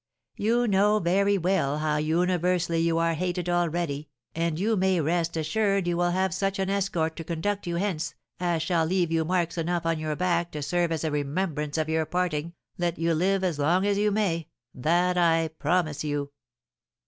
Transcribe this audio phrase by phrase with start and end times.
[0.35, 5.85] You know very well how universally you are hated already, and you may rest assured
[5.87, 9.59] you will have such an escort to conduct you hence as shall leave you marks
[9.59, 13.43] enough on your back to serve as a remembrancer of your parting, let you live
[13.43, 16.31] as long as you may, that I promise you!'